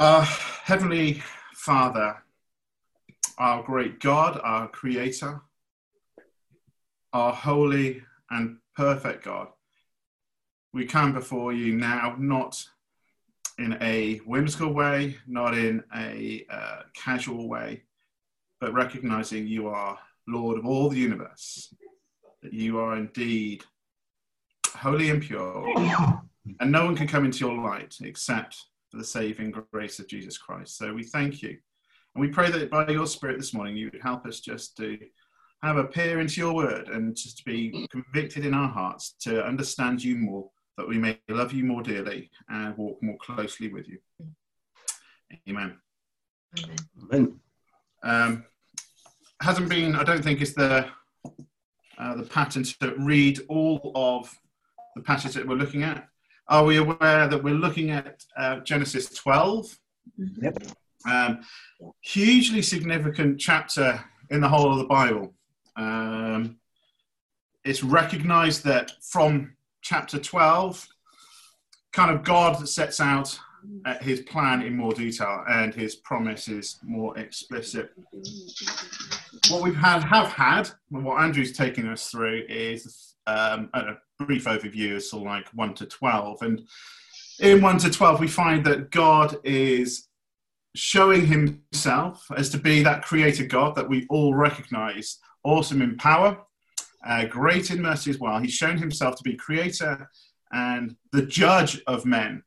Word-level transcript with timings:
Our 0.00 0.22
Heavenly 0.22 1.24
Father, 1.54 2.22
our 3.36 3.64
great 3.64 3.98
God, 3.98 4.40
our 4.44 4.68
Creator, 4.68 5.40
our 7.12 7.32
holy 7.32 8.04
and 8.30 8.58
perfect 8.76 9.24
God, 9.24 9.48
we 10.72 10.86
come 10.86 11.12
before 11.12 11.52
you 11.52 11.74
now 11.74 12.14
not 12.16 12.64
in 13.58 13.76
a 13.80 14.18
whimsical 14.18 14.72
way, 14.72 15.16
not 15.26 15.58
in 15.58 15.82
a 15.96 16.46
uh, 16.48 16.82
casual 16.94 17.48
way, 17.48 17.82
but 18.60 18.72
recognizing 18.72 19.48
you 19.48 19.66
are 19.66 19.98
Lord 20.28 20.58
of 20.58 20.64
all 20.64 20.90
the 20.90 20.96
universe, 20.96 21.74
that 22.44 22.52
you 22.52 22.78
are 22.78 22.96
indeed 22.96 23.64
holy 24.68 25.10
and 25.10 25.20
pure, 25.20 25.66
and 26.60 26.70
no 26.70 26.84
one 26.84 26.94
can 26.94 27.08
come 27.08 27.24
into 27.24 27.40
your 27.40 27.60
light 27.60 27.96
except 28.00 28.66
for 28.90 28.98
the 28.98 29.04
saving 29.04 29.54
grace 29.72 29.98
of 29.98 30.08
Jesus 30.08 30.38
Christ. 30.38 30.76
So 30.76 30.92
we 30.92 31.04
thank 31.04 31.42
you. 31.42 31.56
And 32.14 32.22
we 32.22 32.28
pray 32.28 32.50
that 32.50 32.70
by 32.70 32.88
your 32.88 33.06
Spirit 33.06 33.38
this 33.38 33.54
morning, 33.54 33.76
you 33.76 33.90
would 33.92 34.02
help 34.02 34.26
us 34.26 34.40
just 34.40 34.76
to 34.78 34.98
have 35.62 35.76
a 35.76 35.84
peer 35.84 36.20
into 36.20 36.40
your 36.40 36.54
word 36.54 36.88
and 36.88 37.16
just 37.16 37.38
to 37.38 37.44
be 37.44 37.86
convicted 37.90 38.44
in 38.44 38.54
our 38.54 38.68
hearts 38.68 39.14
to 39.20 39.44
understand 39.44 40.02
you 40.02 40.16
more, 40.16 40.48
that 40.76 40.88
we 40.88 40.98
may 40.98 41.18
love 41.28 41.52
you 41.52 41.64
more 41.64 41.82
dearly 41.82 42.30
and 42.48 42.76
walk 42.76 43.02
more 43.02 43.16
closely 43.18 43.68
with 43.68 43.88
you. 43.88 43.98
Amen. 45.48 45.76
Amen. 47.12 47.40
Um, 48.02 48.44
hasn't 49.40 49.68
been, 49.68 49.94
I 49.94 50.04
don't 50.04 50.22
think, 50.22 50.40
is 50.40 50.54
the 50.54 50.86
uh, 51.98 52.14
the 52.14 52.22
pattern 52.22 52.62
to 52.62 52.94
read 52.98 53.40
all 53.48 53.90
of 53.94 54.32
the 54.94 55.02
passage 55.02 55.34
that 55.34 55.46
we're 55.46 55.56
looking 55.56 55.82
at. 55.82 56.08
Are 56.48 56.64
we 56.64 56.78
aware 56.78 57.28
that 57.28 57.42
we're 57.42 57.54
looking 57.54 57.90
at 57.90 58.24
uh, 58.36 58.60
Genesis 58.60 59.10
12? 59.10 59.78
Yep. 60.16 60.62
Um, 61.08 61.40
hugely 62.00 62.62
significant 62.62 63.38
chapter 63.38 64.02
in 64.30 64.40
the 64.40 64.48
whole 64.48 64.72
of 64.72 64.78
the 64.78 64.84
Bible. 64.84 65.34
Um, 65.76 66.58
it's 67.64 67.82
recognized 67.82 68.64
that 68.64 68.92
from 69.02 69.56
chapter 69.82 70.18
12, 70.18 70.88
kind 71.92 72.10
of 72.10 72.24
God 72.24 72.58
that 72.60 72.68
sets 72.68 73.00
out 73.00 73.38
uh, 73.84 73.94
his 74.00 74.20
plan 74.20 74.62
in 74.62 74.76
more 74.76 74.92
detail 74.92 75.44
and 75.48 75.74
his 75.74 75.96
promise 75.96 76.48
is 76.48 76.78
more 76.82 77.16
explicit. 77.18 77.90
What 79.50 79.62
we've 79.62 79.76
had, 79.76 80.02
have 80.02 80.32
had, 80.32 80.70
and 80.92 81.04
what 81.04 81.22
Andrew's 81.22 81.56
taking 81.56 81.86
us 81.88 82.10
through 82.10 82.44
is 82.48 83.14
um, 83.26 83.70
a 83.74 83.94
brief 84.18 84.44
overview 84.44 84.96
of 84.96 85.18
of 85.18 85.24
like 85.24 85.48
1 85.48 85.74
to 85.74 85.86
12. 85.86 86.42
And 86.42 86.62
in 87.40 87.60
1 87.60 87.78
to 87.78 87.90
12, 87.90 88.20
we 88.20 88.28
find 88.28 88.64
that 88.66 88.90
God 88.90 89.36
is 89.44 90.08
showing 90.74 91.26
himself 91.26 92.26
as 92.36 92.50
to 92.50 92.58
be 92.58 92.82
that 92.82 93.04
creator 93.04 93.44
God 93.44 93.74
that 93.74 93.88
we 93.88 94.06
all 94.10 94.34
recognize, 94.34 95.18
awesome 95.44 95.82
in 95.82 95.96
power, 95.96 96.38
uh, 97.06 97.24
great 97.26 97.70
in 97.70 97.82
mercy 97.82 98.10
as 98.10 98.18
well. 98.18 98.38
He's 98.38 98.52
shown 98.52 98.78
himself 98.78 99.16
to 99.16 99.22
be 99.22 99.36
creator 99.36 100.08
and 100.52 100.96
the 101.12 101.22
judge 101.22 101.80
of 101.86 102.04
men. 102.04 102.42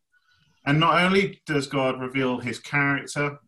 And 0.65 0.79
not 0.79 1.01
only 1.01 1.41
does 1.45 1.67
God 1.67 1.99
reveal 1.99 2.39
his 2.39 2.59
character, 2.59 3.39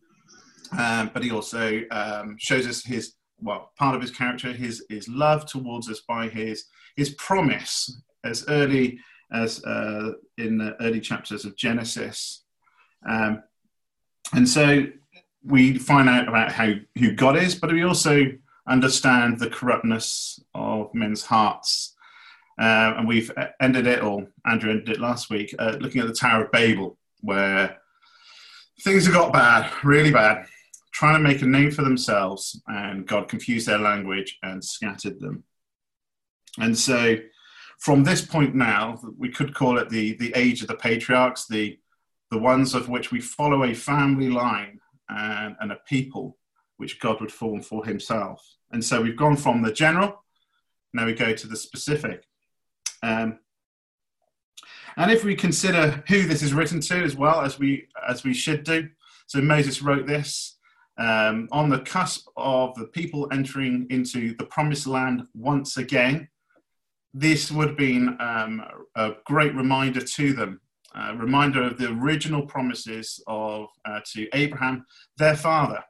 um, 0.76 1.10
but 1.14 1.22
he 1.22 1.30
also 1.30 1.82
um, 1.90 2.36
shows 2.38 2.66
us 2.66 2.84
his 2.84 3.14
well, 3.40 3.72
part 3.78 3.94
of 3.94 4.00
his 4.00 4.10
character, 4.10 4.52
his 4.52 4.84
his 4.88 5.08
love 5.08 5.46
towards 5.46 5.88
us 5.88 6.00
by 6.08 6.28
his 6.28 6.64
his 6.96 7.10
promise 7.10 8.00
as 8.24 8.44
early 8.48 8.98
as 9.32 9.62
uh, 9.64 10.12
in 10.38 10.58
the 10.58 10.76
early 10.80 11.00
chapters 11.00 11.44
of 11.44 11.56
Genesis. 11.56 12.44
Um, 13.08 13.42
and 14.32 14.48
so 14.48 14.86
we 15.44 15.76
find 15.78 16.08
out 16.08 16.28
about 16.28 16.52
how 16.52 16.72
who 16.98 17.12
God 17.12 17.36
is, 17.36 17.54
but 17.54 17.72
we 17.72 17.84
also 17.84 18.24
understand 18.66 19.38
the 19.38 19.50
corruptness 19.50 20.40
of 20.54 20.94
men's 20.94 21.24
hearts. 21.24 21.94
Uh, 22.58 22.94
and 22.96 23.08
we've 23.08 23.32
ended 23.60 23.86
it, 23.86 24.02
or 24.02 24.28
Andrew 24.46 24.70
ended 24.70 24.88
it 24.88 25.00
last 25.00 25.28
week, 25.28 25.54
uh, 25.58 25.76
looking 25.80 26.00
at 26.00 26.06
the 26.06 26.14
Tower 26.14 26.44
of 26.44 26.52
Babel, 26.52 26.96
where 27.24 27.78
things 28.82 29.06
have 29.06 29.14
got 29.14 29.32
bad, 29.32 29.70
really 29.82 30.10
bad, 30.10 30.46
trying 30.92 31.14
to 31.14 31.28
make 31.28 31.42
a 31.42 31.46
name 31.46 31.70
for 31.70 31.82
themselves, 31.82 32.60
and 32.66 33.06
God 33.06 33.28
confused 33.28 33.66
their 33.66 33.78
language 33.78 34.38
and 34.42 34.62
scattered 34.62 35.18
them. 35.20 35.44
And 36.58 36.76
so 36.78 37.16
from 37.80 38.04
this 38.04 38.22
point 38.24 38.54
now, 38.54 39.00
we 39.18 39.28
could 39.28 39.54
call 39.54 39.78
it 39.78 39.88
the, 39.88 40.16
the 40.16 40.32
age 40.36 40.62
of 40.62 40.68
the 40.68 40.76
patriarchs, 40.76 41.46
the, 41.46 41.78
the 42.30 42.38
ones 42.38 42.74
of 42.74 42.88
which 42.88 43.10
we 43.10 43.20
follow 43.20 43.64
a 43.64 43.74
family 43.74 44.30
line 44.30 44.78
and, 45.08 45.56
and 45.60 45.72
a 45.72 45.80
people 45.88 46.38
which 46.76 47.00
God 47.00 47.20
would 47.20 47.32
form 47.32 47.60
for 47.62 47.84
himself. 47.84 48.40
And 48.72 48.84
so 48.84 49.00
we've 49.00 49.16
gone 49.16 49.36
from 49.36 49.62
the 49.62 49.72
general, 49.72 50.24
now 50.92 51.06
we 51.06 51.14
go 51.14 51.32
to 51.32 51.46
the 51.46 51.56
specific. 51.56 52.24
Um, 53.02 53.40
and 54.96 55.10
if 55.10 55.24
we 55.24 55.34
consider 55.34 56.02
who 56.08 56.22
this 56.22 56.42
is 56.42 56.54
written 56.54 56.80
to 56.80 57.02
as 57.02 57.16
well 57.16 57.40
as 57.40 57.58
we 57.58 57.88
as 58.08 58.24
we 58.24 58.34
should 58.34 58.64
do, 58.64 58.88
so 59.26 59.40
Moses 59.40 59.82
wrote 59.82 60.06
this 60.06 60.58
um, 60.98 61.48
on 61.50 61.68
the 61.68 61.80
cusp 61.80 62.28
of 62.36 62.74
the 62.76 62.86
people 62.86 63.28
entering 63.32 63.86
into 63.90 64.34
the 64.36 64.46
promised 64.46 64.86
land 64.86 65.22
once 65.34 65.76
again 65.76 66.28
this 67.14 67.50
would 67.52 67.68
have 67.68 67.76
been 67.76 68.16
um, 68.20 68.62
a 68.96 69.12
great 69.24 69.54
reminder 69.54 70.00
to 70.00 70.32
them, 70.32 70.60
a 70.96 71.14
reminder 71.14 71.62
of 71.62 71.78
the 71.78 71.88
original 71.88 72.44
promises 72.44 73.22
of 73.28 73.68
uh, 73.84 74.00
to 74.12 74.28
Abraham, 74.34 74.84
their 75.16 75.36
father. 75.36 75.82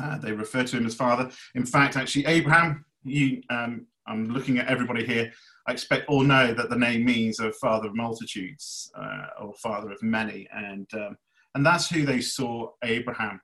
Uh, 0.00 0.18
they 0.18 0.32
refer 0.32 0.62
to 0.62 0.76
him 0.76 0.86
as 0.86 0.94
father. 0.94 1.30
In 1.54 1.64
fact, 1.64 1.96
actually, 1.96 2.26
Abraham, 2.26 2.84
you, 3.02 3.42
um, 3.48 3.86
I'm 4.06 4.28
looking 4.28 4.58
at 4.58 4.68
everybody 4.68 5.06
here. 5.06 5.32
Expect 5.70 6.08
all 6.08 6.22
know 6.22 6.52
that 6.54 6.70
the 6.70 6.76
name 6.76 7.04
means 7.04 7.40
a 7.40 7.52
father 7.52 7.88
of 7.88 7.96
multitudes 7.96 8.90
uh, 8.94 9.26
or 9.40 9.54
father 9.54 9.92
of 9.92 10.02
many, 10.02 10.48
and 10.52 10.88
um, 10.94 11.16
and 11.54 11.64
that's 11.64 11.88
who 11.88 12.04
they 12.04 12.20
saw 12.20 12.70
Abraham. 12.84 13.40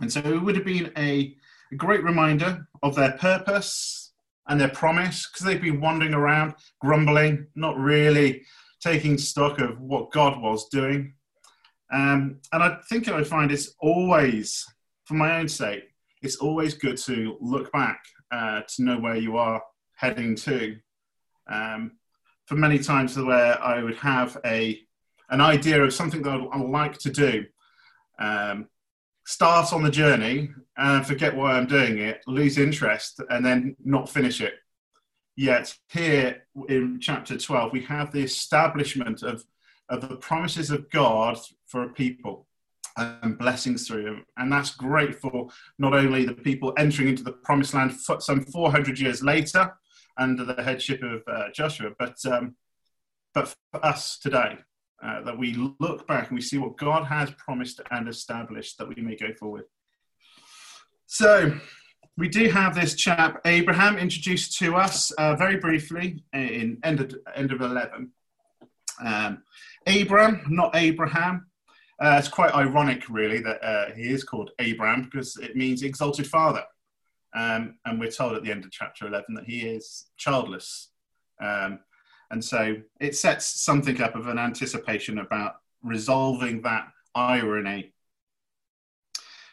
And 0.00 0.12
so 0.12 0.20
it 0.20 0.42
would 0.42 0.56
have 0.56 0.64
been 0.64 0.90
a, 0.96 1.36
a 1.72 1.76
great 1.76 2.02
reminder 2.02 2.66
of 2.82 2.94
their 2.94 3.12
purpose, 3.12 4.02
and 4.48 4.60
their 4.60 4.68
promise 4.68 5.28
because 5.28 5.46
they've 5.46 5.62
been 5.62 5.80
wandering 5.80 6.14
around, 6.14 6.54
grumbling, 6.80 7.46
not 7.54 7.76
really 7.76 8.42
taking 8.80 9.16
stock 9.16 9.60
of 9.60 9.80
what 9.80 10.10
God 10.10 10.40
was 10.40 10.68
doing. 10.68 11.14
Um, 11.92 12.40
and 12.52 12.62
I 12.62 12.78
think 12.88 13.08
I 13.08 13.22
find 13.22 13.52
it's 13.52 13.74
always, 13.80 14.64
for 15.04 15.14
my 15.14 15.38
own 15.38 15.48
sake, 15.48 15.84
it's 16.22 16.36
always 16.36 16.74
good 16.74 16.96
to 16.98 17.36
look 17.40 17.70
back 17.72 18.02
uh, 18.30 18.62
to 18.76 18.82
know 18.82 18.98
where 18.98 19.16
you 19.16 19.36
are 19.36 19.62
heading 19.94 20.34
to. 20.36 20.76
Um, 21.46 21.92
for 22.46 22.54
many 22.56 22.78
times 22.78 23.16
where 23.16 23.62
I 23.62 23.82
would 23.82 23.96
have 23.96 24.38
a 24.44 24.80
an 25.30 25.40
idea 25.40 25.82
of 25.82 25.94
something 25.94 26.22
that 26.22 26.34
I'd, 26.34 26.48
I'd 26.52 26.68
like 26.68 26.98
to 26.98 27.10
do, 27.10 27.46
um, 28.18 28.68
start 29.24 29.72
on 29.72 29.82
the 29.82 29.90
journey 29.90 30.50
and 30.76 31.06
forget 31.06 31.34
why 31.34 31.52
I'm 31.52 31.66
doing 31.66 31.98
it, 31.98 32.22
lose 32.26 32.58
interest, 32.58 33.20
and 33.30 33.44
then 33.44 33.76
not 33.82 34.08
finish 34.08 34.40
it. 34.40 34.54
Yet 35.36 35.74
here 35.90 36.44
in 36.68 37.00
chapter 37.00 37.38
12, 37.38 37.72
we 37.72 37.82
have 37.84 38.12
the 38.12 38.22
establishment 38.22 39.22
of, 39.22 39.42
of 39.88 40.06
the 40.06 40.16
promises 40.16 40.70
of 40.70 40.90
God 40.90 41.38
for 41.66 41.84
a 41.84 41.88
people 41.88 42.46
and 42.96 43.38
blessings 43.38 43.86
through 43.86 44.04
them. 44.04 44.26
And 44.36 44.52
that's 44.52 44.74
great 44.74 45.14
for 45.14 45.48
not 45.78 45.94
only 45.94 46.26
the 46.26 46.34
people 46.34 46.74
entering 46.76 47.08
into 47.08 47.22
the 47.22 47.32
promised 47.32 47.72
land 47.72 47.94
some 48.18 48.42
400 48.42 48.98
years 48.98 49.22
later 49.22 49.72
under 50.18 50.44
the 50.44 50.62
headship 50.62 51.02
of 51.02 51.22
uh, 51.26 51.50
Joshua, 51.54 51.90
but, 51.98 52.16
um, 52.26 52.56
but 53.34 53.54
for 53.70 53.84
us 53.84 54.18
today 54.18 54.58
uh, 55.02 55.22
that 55.22 55.38
we 55.38 55.54
look 55.80 56.06
back 56.06 56.28
and 56.28 56.36
we 56.36 56.42
see 56.42 56.58
what 56.58 56.76
God 56.76 57.04
has 57.04 57.30
promised 57.32 57.80
and 57.90 58.08
established 58.08 58.78
that 58.78 58.88
we 58.88 59.02
may 59.02 59.16
go 59.16 59.32
forward. 59.34 59.64
So, 61.06 61.52
we 62.18 62.28
do 62.28 62.48
have 62.50 62.74
this 62.74 62.94
chap 62.94 63.40
Abraham 63.46 63.96
introduced 63.96 64.58
to 64.58 64.76
us 64.76 65.10
uh, 65.12 65.34
very 65.34 65.56
briefly 65.56 66.22
in 66.32 66.78
end 66.84 67.00
of, 67.00 67.14
end 67.34 67.52
of 67.52 67.60
11. 67.60 68.10
Um, 69.04 69.42
Abram, 69.86 70.42
not 70.48 70.76
Abraham. 70.76 71.46
Uh, 72.00 72.16
it's 72.18 72.28
quite 72.28 72.54
ironic, 72.54 73.08
really, 73.08 73.40
that 73.40 73.64
uh, 73.64 73.92
he 73.94 74.10
is 74.10 74.24
called 74.24 74.50
Abraham 74.58 75.04
because 75.04 75.36
it 75.38 75.56
means 75.56 75.82
exalted 75.82 76.26
father. 76.26 76.64
Um, 77.34 77.76
and 77.84 77.98
we're 77.98 78.10
told 78.10 78.34
at 78.34 78.42
the 78.42 78.50
end 78.50 78.64
of 78.64 78.70
chapter 78.70 79.06
11 79.06 79.34
that 79.34 79.44
he 79.44 79.60
is 79.60 80.06
childless. 80.16 80.90
Um, 81.40 81.80
and 82.30 82.44
so 82.44 82.76
it 83.00 83.16
sets 83.16 83.62
something 83.62 84.00
up 84.00 84.14
of 84.14 84.26
an 84.26 84.38
anticipation 84.38 85.18
about 85.18 85.56
resolving 85.82 86.62
that 86.62 86.88
irony. 87.14 87.92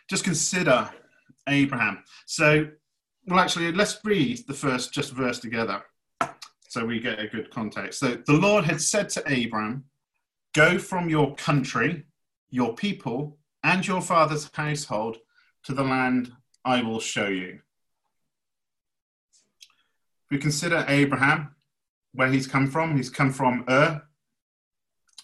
Just 0.10 0.24
consider 0.24 0.90
Abraham. 1.48 2.04
So, 2.26 2.68
well, 3.28 3.40
actually, 3.40 3.72
let's 3.72 4.00
read 4.04 4.46
the 4.48 4.54
first 4.54 4.94
just 4.94 5.12
verse 5.14 5.40
together 5.40 5.84
so 6.68 6.86
we 6.86 7.00
get 7.00 7.20
a 7.20 7.28
good 7.28 7.50
context. 7.52 8.00
So, 8.00 8.18
the 8.26 8.34
Lord 8.34 8.66
had 8.66 8.82
said 8.82 9.10
to 9.10 9.24
Abraham, 9.28 9.86
Go 10.54 10.80
from 10.80 11.10
your 11.10 11.36
country 11.36 12.06
your 12.50 12.74
people, 12.76 13.38
and 13.64 13.86
your 13.86 14.02
father's 14.02 14.50
household 14.54 15.18
to 15.64 15.74
the 15.74 15.84
land 15.84 16.32
I 16.66 16.82
will 16.82 17.00
show 17.00 17.28
you. 17.28 17.60
If 20.30 20.36
we 20.36 20.42
consider 20.42 20.86
Abraham, 20.88 21.56
where 22.14 22.32
he's 22.32 22.46
come 22.46 22.70
from, 22.70 22.96
he's 22.96 23.10
come 23.10 23.34
from 23.34 23.66
Ur, 23.68 24.00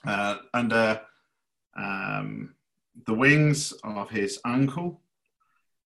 uh, 0.04 0.38
under 0.52 1.00
um, 1.78 2.56
the 3.06 3.14
wings 3.14 3.72
of 3.84 4.10
his 4.10 4.40
uncle. 4.44 5.02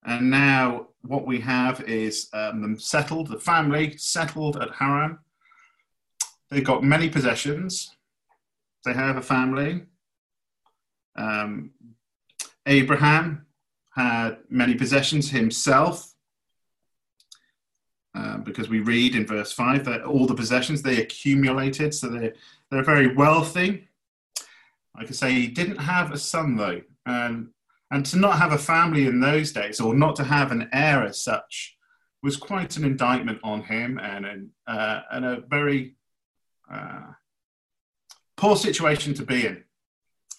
And 0.06 0.30
now 0.30 0.88
what 1.02 1.28
we 1.28 1.42
have 1.42 1.82
is 1.82 2.30
um, 2.32 2.62
them 2.62 2.80
settled, 2.80 3.28
the 3.28 3.40
family 3.40 3.98
settled 3.98 4.56
at 4.56 4.72
Haran. 4.72 5.20
They've 6.50 6.64
got 6.64 6.82
many 6.82 7.10
possessions. 7.10 7.94
They 8.86 8.94
have 8.94 9.18
a 9.18 9.22
family. 9.22 9.84
Um, 11.18 11.72
Abraham 12.66 13.48
had 13.94 14.38
many 14.50 14.76
possessions 14.76 15.30
himself, 15.30 16.14
uh, 18.20 18.38
because 18.40 18.68
we 18.68 18.80
read 18.80 19.16
in 19.16 19.26
verse 19.26 19.54
5 19.54 19.86
that 19.86 20.04
all 20.04 20.26
the 20.26 20.36
possessions 20.36 20.82
they 20.82 21.02
accumulated, 21.02 21.94
so 21.94 22.10
they're, 22.10 22.34
they're 22.70 22.84
very 22.84 23.16
wealthy. 23.16 23.88
I 24.96 25.06
say 25.06 25.32
he 25.32 25.48
didn't 25.48 25.78
have 25.78 26.12
a 26.12 26.18
son 26.18 26.58
though, 26.58 26.82
and 27.06 27.50
and 27.92 28.06
to 28.08 28.18
not 28.18 28.38
have 28.38 28.52
a 28.52 28.58
family 28.58 29.08
in 29.08 29.20
those 29.20 29.52
days, 29.52 29.80
or 29.80 29.94
not 29.94 30.16
to 30.18 30.24
have 30.24 30.52
an 30.52 30.70
heir 30.74 31.04
as 31.06 31.24
such, 31.24 31.78
was 32.22 32.36
quite 32.36 32.76
an 32.78 32.84
indictment 32.84 33.40
on 33.44 33.64
him, 33.64 34.00
and 34.00 34.26
an, 34.26 34.52
uh, 34.68 35.02
and 35.12 35.26
a 35.26 35.42
very 35.48 35.96
uh, 36.70 37.14
poor 38.36 38.58
situation 38.58 39.14
to 39.16 39.24
be 39.24 39.48
in. 39.48 39.64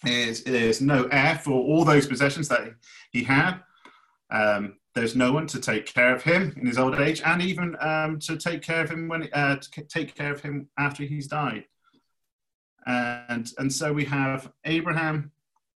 Is 0.05 0.44
there's 0.44 0.81
no 0.81 1.09
heir 1.11 1.37
for 1.37 1.53
all 1.53 1.85
those 1.85 2.06
possessions 2.06 2.49
that 2.49 2.75
he 3.11 3.25
had. 3.25 3.61
Um, 4.31 4.76
there's 4.94 5.14
no 5.14 5.32
one 5.32 5.46
to 5.48 5.60
take 5.60 5.87
care 5.87 6.14
of 6.14 6.22
him 6.22 6.52
in 6.56 6.66
his 6.66 6.78
old 6.78 6.96
age, 6.96 7.22
and 7.25 7.40
even 7.40 7.76
um, 7.81 8.19
to 8.20 8.37
take 8.37 8.62
care 8.62 8.82
of 8.82 8.90
him 8.90 9.08
when 9.08 9.28
uh, 9.32 9.56
to 9.56 9.82
take 9.82 10.14
care 10.14 10.32
of 10.32 10.40
him 10.40 10.69
after 10.78 11.04
he's 11.04 11.28
died. 11.28 11.64
And 12.87 13.50
and 13.58 13.72
so 13.72 13.92
we 13.92 14.04
have 14.06 14.50
Abraham 14.64 15.31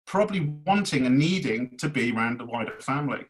probably 0.06 0.40
wanting 0.66 1.06
and 1.06 1.18
needing 1.18 1.76
to 1.78 1.88
be 1.88 2.12
around 2.12 2.40
the 2.40 2.46
wider 2.46 2.80
family, 2.80 3.24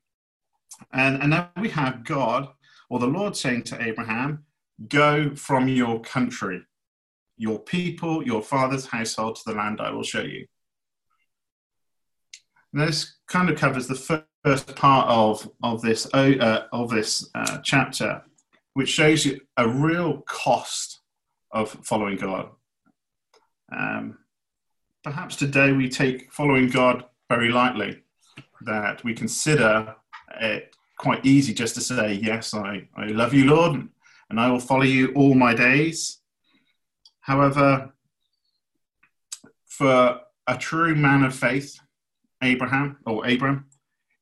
and 0.93 1.23
and 1.23 1.33
then 1.33 1.49
we 1.61 1.69
have 1.71 2.05
God 2.05 2.49
or 2.89 2.99
the 2.99 3.07
Lord 3.07 3.37
saying 3.37 3.65
to 3.65 3.83
Abraham, 3.83 4.45
"Go 4.89 5.35
from 5.35 5.69
your 5.69 6.01
country, 6.01 6.63
your 7.37 7.59
people, 7.59 8.25
your 8.25 8.43
father's 8.43 8.87
household 8.87 9.37
to 9.37 9.43
the 9.47 9.55
land 9.55 9.81
I 9.81 9.91
will 9.91 10.03
show 10.03 10.23
you." 10.23 10.47
And 12.73 12.81
this 12.81 13.19
kind 13.29 13.51
of 13.51 13.59
covers 13.59 13.87
the 13.87 13.95
first 14.45 14.77
part 14.77 15.09
of 15.09 15.51
of 15.63 15.81
this 15.81 16.07
uh, 16.13 16.65
of 16.73 16.91
this 16.91 17.31
uh, 17.35 17.59
chapter, 17.63 18.23
which 18.75 18.91
shows 18.91 19.25
you 19.25 19.41
a 19.57 19.67
real 19.67 20.21
cost 20.23 21.01
of 21.51 21.71
following 21.83 22.17
God. 22.17 22.51
Um, 23.75 24.19
perhaps 25.03 25.37
today 25.37 25.73
we 25.73 25.89
take 25.89 26.31
following 26.33 26.69
God 26.69 27.05
very 27.29 27.51
lightly, 27.51 28.03
that 28.63 29.03
we 29.03 29.15
consider 29.15 29.97
it 30.41 30.77
quite 30.99 31.25
easy 31.25 31.55
just 31.55 31.75
to 31.77 31.81
say, 31.81 32.15
Yes, 32.15 32.53
I, 32.53 32.87
I 32.97 33.07
love 33.07 33.33
you, 33.33 33.47
Lord, 33.47 33.89
and 34.29 34.41
I 34.41 34.51
will 34.51 34.61
follow 34.61 34.83
you 34.83 35.13
all 35.15 35.35
my 35.35 35.55
days. 35.55 36.19
However, 37.21 37.95
for 39.67 40.21
a 40.47 40.57
true 40.59 40.95
man 40.95 41.25
of 41.25 41.35
faith, 41.35 41.79
Abraham 42.43 42.99
or 43.07 43.27
Abram, 43.27 43.67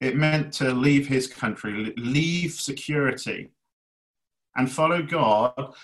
it 0.03 0.17
meant 0.17 0.53
to 0.53 0.75
leave 0.75 1.07
his 1.07 1.29
country, 1.29 1.95
leave 1.97 2.55
security, 2.55 3.51
and 4.57 4.71
follow 4.71 5.01
God 5.01 5.75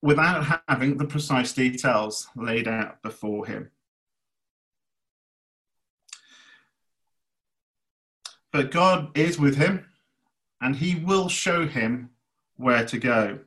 without 0.00 0.62
having 0.66 0.96
the 0.96 1.04
precise 1.04 1.52
details 1.52 2.26
laid 2.34 2.66
out 2.66 3.02
before 3.02 3.46
him. 3.46 3.70
But 8.50 8.70
God 8.70 9.16
is 9.16 9.38
with 9.38 9.56
him, 9.56 9.84
and 10.62 10.74
he 10.74 10.94
will 10.94 11.28
show 11.28 11.66
him 11.66 12.08
where 12.56 12.86
to 12.86 12.98
go. 12.98 13.40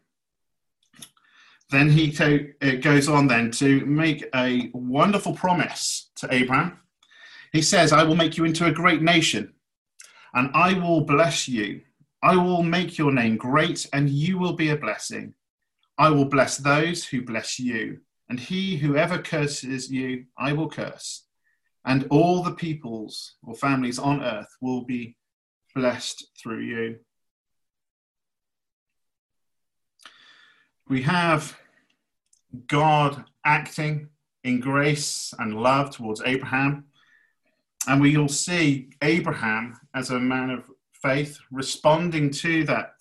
Then 1.71 1.89
he 1.89 2.15
it 2.62 2.83
goes 2.83 3.10
on 3.10 3.25
then 3.25 3.50
to 3.51 3.83
make 3.88 4.24
a 4.36 4.69
wonderful 4.74 5.33
promise 5.33 6.12
to 6.18 6.31
Abraham 6.31 6.80
he 7.57 7.63
says, 7.63 7.92
I 7.92 8.04
will 8.04 8.15
make 8.15 8.38
you 8.38 8.45
into 8.45 8.68
a 8.68 8.71
great 8.71 9.01
nation, 9.01 9.51
and 10.36 10.51
I 10.54 10.74
will 10.74 11.01
bless 11.01 11.48
you. 11.48 11.81
I 12.21 12.36
will 12.36 12.62
make 12.62 13.00
your 13.00 13.12
name 13.12 13.36
great, 13.36 13.88
and 13.94 14.07
you 14.07 14.38
will 14.38 14.54
be 14.54 14.69
a 14.69 14.77
blessing. 14.77 15.33
I 15.98 16.12
will 16.12 16.25
bless 16.25 16.57
those 16.57 17.04
who 17.04 17.24
bless 17.24 17.57
you, 17.57 18.01
and 18.30 18.39
he 18.39 18.77
who 18.77 18.95
ever 18.95 19.18
curses 19.18 19.89
you, 19.89 20.25
I 20.38 20.54
will 20.54 20.69
curse. 20.69 21.24
And 21.83 22.06
all 22.12 22.44
the 22.44 22.54
peoples 22.54 23.38
or 23.42 23.56
families 23.56 23.98
on 23.98 24.21
earth 24.21 24.56
will 24.62 24.83
be 24.83 25.18
blessed 25.74 26.27
through 26.39 26.62
you. 26.62 27.00
We 30.88 31.01
have 31.01 31.57
God 32.68 33.25
acting 33.44 34.10
in 34.44 34.60
grace 34.60 35.33
and 35.39 35.60
love 35.60 35.89
towards 35.89 36.21
Abraham 36.24 36.83
and 37.88 38.01
we 38.01 38.18
will 38.18 38.28
see 38.28 38.89
Abraham 39.01 39.80
as 39.95 40.10
a 40.10 40.19
man 40.19 40.50
of 40.50 40.69
faith 40.92 41.39
responding 41.51 42.30
to 42.31 42.66
that. 42.66 42.94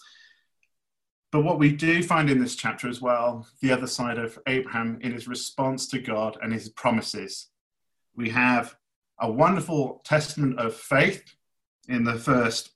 But 1.32 1.42
what 1.42 1.58
we 1.58 1.72
do 1.72 2.02
find 2.02 2.30
in 2.30 2.40
this 2.40 2.54
chapter 2.54 2.88
as 2.88 3.02
well, 3.02 3.46
the 3.60 3.72
other 3.72 3.88
side 3.88 4.16
of 4.16 4.38
Abraham 4.46 4.98
in 5.02 5.12
his 5.12 5.26
response 5.26 5.88
to 5.88 5.98
God 5.98 6.38
and 6.40 6.52
his 6.52 6.68
promises. 6.68 7.48
We 8.14 8.30
have 8.30 8.76
a 9.20 9.30
wonderful 9.30 10.02
testament 10.04 10.58
of 10.58 10.74
faith 10.74 11.22
in 11.88 12.04
the 12.04 12.14
first 12.14 12.70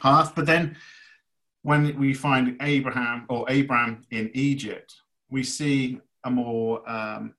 half, 0.00 0.34
but 0.34 0.46
then 0.46 0.76
when 1.62 1.98
we 1.98 2.14
find 2.14 2.56
Abraham 2.60 3.26
or 3.28 3.50
Abraham 3.50 4.02
in 4.10 4.30
Egypt, 4.34 4.94
we 5.28 5.42
see 5.42 6.00
a 6.24 6.30
more 6.30 6.88
um, 6.88 7.34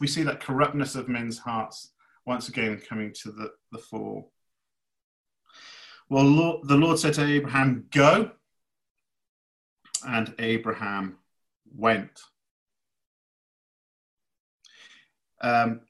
we 0.00 0.06
see 0.06 0.22
that 0.22 0.40
corruptness 0.40 0.94
of 0.94 1.08
men's 1.08 1.38
hearts 1.38 1.92
once 2.28 2.50
again 2.50 2.78
coming 2.86 3.10
to 3.10 3.32
the, 3.32 3.50
the 3.72 3.78
fore. 3.78 4.26
Well, 6.10 6.24
Lord, 6.24 6.68
the 6.68 6.76
Lord 6.76 6.98
said 6.98 7.14
to 7.14 7.24
Abraham, 7.24 7.86
Go. 7.90 8.32
And 10.06 10.34
Abraham 10.38 11.16
went. 11.74 12.20
Um, 15.40 15.80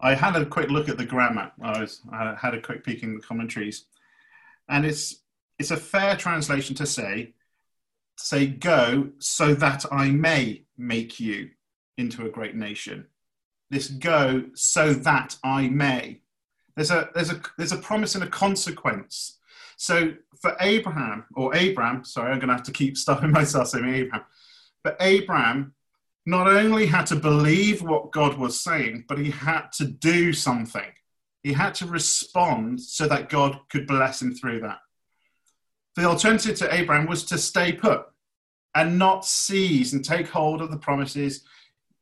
I 0.00 0.14
had 0.14 0.34
a 0.36 0.44
quick 0.44 0.70
look 0.70 0.88
at 0.88 0.98
the 0.98 1.06
grammar. 1.06 1.52
I, 1.62 1.80
was, 1.80 2.02
I 2.12 2.34
had 2.34 2.54
a 2.54 2.60
quick 2.60 2.84
peek 2.84 3.02
in 3.02 3.14
the 3.14 3.22
commentaries, 3.22 3.86
and 4.68 4.84
it's 4.84 5.22
it's 5.58 5.70
a 5.70 5.76
fair 5.76 6.16
translation 6.16 6.76
to 6.76 6.86
say, 6.86 7.32
say 8.18 8.46
go 8.46 9.08
so 9.18 9.54
that 9.54 9.86
I 9.90 10.10
may 10.10 10.64
make 10.76 11.18
you 11.18 11.50
into 11.96 12.26
a 12.26 12.30
great 12.30 12.54
nation 12.54 13.06
this 13.70 13.88
go 13.88 14.44
so 14.54 14.92
that 14.92 15.36
I 15.42 15.68
may. 15.68 16.20
There's 16.76 16.90
a 16.90 17.08
there's 17.14 17.30
a 17.30 17.40
there's 17.56 17.72
a 17.72 17.78
promise 17.78 18.14
and 18.14 18.24
a 18.24 18.28
consequence. 18.28 19.38
So 19.76 20.14
for 20.40 20.56
Abraham 20.60 21.24
or 21.34 21.54
Abram, 21.54 22.04
sorry, 22.04 22.32
I'm 22.32 22.38
going 22.38 22.48
to 22.48 22.54
have 22.54 22.62
to 22.64 22.72
keep 22.72 22.96
stopping 22.96 23.30
myself 23.30 23.68
saying 23.68 23.92
Abraham. 23.92 24.24
But 24.84 24.96
Abraham 25.00 25.74
not 26.26 26.48
only 26.48 26.86
had 26.86 27.06
to 27.06 27.16
believe 27.16 27.82
what 27.82 28.10
God 28.10 28.36
was 28.36 28.60
saying, 28.60 29.04
but 29.08 29.18
he 29.18 29.30
had 29.30 29.68
to 29.74 29.86
do 29.86 30.32
something. 30.32 30.92
He 31.42 31.52
had 31.52 31.74
to 31.76 31.86
respond 31.86 32.80
so 32.80 33.06
that 33.06 33.28
God 33.28 33.60
could 33.70 33.86
bless 33.86 34.20
him 34.20 34.34
through 34.34 34.60
that. 34.60 34.78
The 35.94 36.04
alternative 36.04 36.58
to 36.58 36.74
Abraham 36.74 37.06
was 37.06 37.24
to 37.26 37.38
stay 37.38 37.72
put 37.72 38.06
and 38.74 38.98
not 38.98 39.24
seize 39.24 39.92
and 39.92 40.04
take 40.04 40.28
hold 40.28 40.60
of 40.60 40.70
the 40.70 40.76
promises 40.76 41.44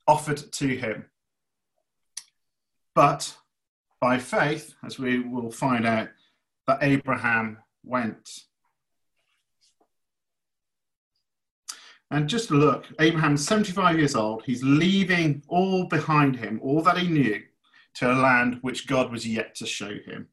offered 0.08 0.38
to 0.52 0.66
him. 0.68 1.04
But 2.94 3.36
by 4.00 4.18
faith, 4.18 4.74
as 4.84 4.98
we 4.98 5.20
will 5.20 5.50
find 5.50 5.86
out, 5.86 6.08
that 6.66 6.78
Abraham 6.82 7.58
went. 7.84 8.40
And 12.10 12.28
just 12.28 12.50
look, 12.50 12.86
Abraham's 13.00 13.46
75 13.46 13.98
years 13.98 14.14
old. 14.14 14.44
He's 14.44 14.62
leaving 14.62 15.42
all 15.48 15.86
behind 15.86 16.36
him, 16.36 16.60
all 16.62 16.82
that 16.82 16.98
he 16.98 17.08
knew, 17.08 17.42
to 17.94 18.12
a 18.12 18.14
land 18.14 18.58
which 18.60 18.86
God 18.86 19.10
was 19.10 19.26
yet 19.26 19.54
to 19.56 19.66
show 19.66 19.94
him. 20.06 20.28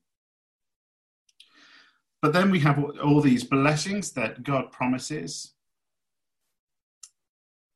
But 2.22 2.34
then 2.34 2.52
we 2.52 2.60
have 2.60 2.84
all 3.04 3.20
these 3.20 3.44
blessings 3.44 4.12
that 4.12 4.44
God 4.44 4.72
promises. 4.72 5.54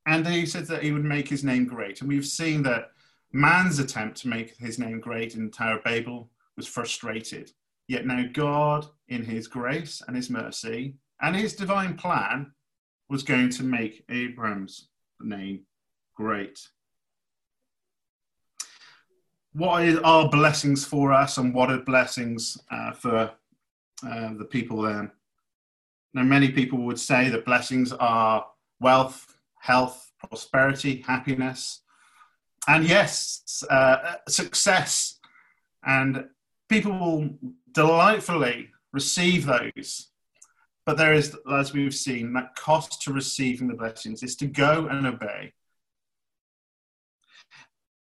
And 0.06 0.28
he 0.28 0.46
said 0.46 0.68
that 0.68 0.84
he 0.84 0.92
would 0.92 1.04
make 1.04 1.28
his 1.28 1.44
name 1.44 1.66
great. 1.66 2.02
And 2.02 2.10
we've 2.10 2.28
seen 2.28 2.62
that 2.64 2.92
Man's 3.36 3.80
attempt 3.80 4.16
to 4.22 4.30
make 4.30 4.56
his 4.56 4.80
name 4.80 5.02
great 5.02 5.36
in 5.36 5.48
the 5.48 5.52
Tower 5.52 5.80
of 5.80 5.84
Babel 5.84 6.32
was 6.56 6.68
frustrated. 6.68 7.52
Yet 7.86 8.06
now 8.06 8.24
God, 8.32 8.88
in 9.10 9.26
his 9.26 9.50
grace 9.50 10.02
and 10.08 10.16
his 10.16 10.30
mercy 10.30 10.96
and 11.22 11.36
his 11.36 11.54
divine 11.54 11.98
plan, 11.98 12.54
was 13.10 13.24
going 13.24 13.50
to 13.50 13.64
make 13.64 14.06
Abram's 14.08 14.88
name 15.20 15.66
great. 16.16 16.66
What 19.52 19.84
are 20.06 20.30
blessings 20.30 20.86
for 20.86 21.12
us 21.12 21.38
and 21.38 21.54
what 21.54 21.70
are 21.70 21.80
blessings 21.80 22.58
uh, 22.72 22.94
for 22.94 23.32
uh, 24.08 24.34
the 24.38 24.48
people 24.50 24.82
then? 24.82 25.12
Now, 26.14 26.24
many 26.24 26.54
people 26.54 26.80
would 26.84 27.00
say 27.00 27.28
that 27.32 27.44
blessings 27.44 27.92
are 27.92 28.46
wealth, 28.80 29.38
health, 29.60 30.14
prosperity, 30.20 31.04
happiness, 31.06 31.82
and 32.68 32.88
yes, 32.88 33.64
uh, 33.70 34.16
success. 34.28 35.20
And 35.86 36.26
people 36.70 36.98
will 36.98 37.30
delightfully 37.72 38.70
receive 38.92 39.46
those. 39.46 40.10
But 40.86 40.98
there 40.98 41.14
is, 41.14 41.36
as 41.52 41.74
we've 41.74 41.94
seen, 41.94 42.34
that 42.34 42.56
cost 42.56 43.02
to 43.04 43.14
receiving 43.14 43.68
the 43.68 43.74
blessings 43.74 44.24
is 44.24 44.36
to 44.38 44.48
go 44.48 44.88
and 44.88 45.06
obey. 45.06 45.54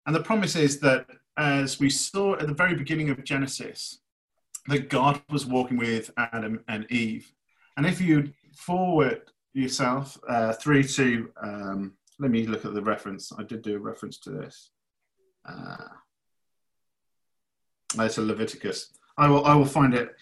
And 0.06 0.14
the 0.14 0.22
promise 0.22 0.56
is 0.56 0.80
that, 0.80 1.06
as 1.36 1.80
we 1.80 1.90
saw 1.90 2.34
at 2.34 2.46
the 2.46 2.54
very 2.54 2.74
beginning 2.74 3.10
of 3.10 3.24
Genesis, 3.24 4.00
that 4.68 4.88
God 4.88 5.20
was 5.30 5.46
walking 5.46 5.76
with 5.76 6.10
Adam 6.16 6.60
and 6.68 6.90
Eve. 6.90 7.32
And 7.76 7.86
if 7.86 8.00
you 8.00 8.32
forward 8.56 9.22
yourself 9.52 10.18
uh, 10.28 10.52
through 10.52 10.84
to, 10.84 11.30
um, 11.42 11.92
let 12.18 12.30
me 12.30 12.46
look 12.46 12.64
at 12.64 12.74
the 12.74 12.82
reference. 12.82 13.32
I 13.36 13.42
did 13.42 13.62
do 13.62 13.76
a 13.76 13.78
reference 13.78 14.18
to 14.18 14.30
this. 14.30 14.70
Uh, 15.48 15.76
it's 17.98 18.18
a 18.18 18.22
Leviticus. 18.22 18.90
I 19.16 19.28
will, 19.28 19.44
I 19.44 19.54
will 19.54 19.64
find 19.64 19.94
it 19.94 20.14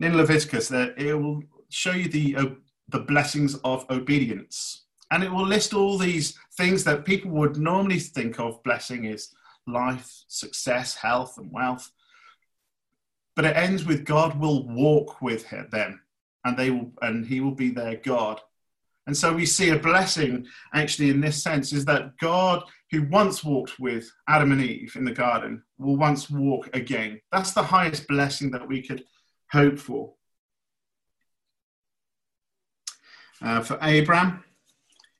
in 0.00 0.16
Leviticus. 0.16 0.68
That 0.68 0.98
it 0.98 1.14
will 1.14 1.42
show 1.70 1.92
you 1.92 2.08
the 2.08 2.36
uh, 2.36 2.46
the 2.88 3.00
blessings 3.00 3.54
of 3.56 3.86
obedience, 3.90 4.84
and 5.10 5.22
it 5.22 5.30
will 5.30 5.46
list 5.46 5.74
all 5.74 5.98
these 5.98 6.38
things 6.56 6.84
that 6.84 7.04
people 7.04 7.30
would 7.32 7.56
normally 7.56 7.98
think 7.98 8.38
of 8.38 8.62
blessing 8.62 9.04
is 9.04 9.34
life, 9.66 10.24
success, 10.28 10.94
health, 10.94 11.38
and 11.38 11.52
wealth. 11.52 11.90
But 13.36 13.44
it 13.44 13.56
ends 13.56 13.84
with 13.84 14.04
God 14.04 14.38
will 14.38 14.66
walk 14.66 15.22
with 15.22 15.48
them, 15.70 16.00
and 16.44 16.56
they 16.56 16.70
will, 16.70 16.92
and 17.02 17.24
He 17.24 17.40
will 17.40 17.54
be 17.54 17.70
their 17.70 17.96
God. 17.96 18.40
And 19.08 19.16
so 19.16 19.32
we 19.32 19.46
see 19.46 19.70
a 19.70 19.78
blessing 19.78 20.46
actually 20.74 21.08
in 21.08 21.18
this 21.18 21.42
sense 21.42 21.72
is 21.72 21.86
that 21.86 22.18
God, 22.18 22.62
who 22.90 23.04
once 23.04 23.42
walked 23.42 23.80
with 23.80 24.12
Adam 24.28 24.52
and 24.52 24.60
Eve 24.60 24.96
in 24.96 25.04
the 25.06 25.12
garden, 25.12 25.62
will 25.78 25.96
once 25.96 26.28
walk 26.28 26.68
again. 26.76 27.18
That's 27.32 27.52
the 27.52 27.62
highest 27.62 28.06
blessing 28.06 28.50
that 28.50 28.68
we 28.68 28.82
could 28.82 29.04
hope 29.50 29.78
for. 29.78 30.12
Uh, 33.40 33.62
for 33.62 33.78
Abraham, 33.80 34.44